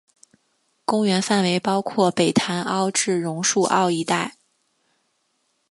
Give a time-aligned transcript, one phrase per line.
[0.83, 4.35] 公园范围包括北潭凹至榕树澳一带。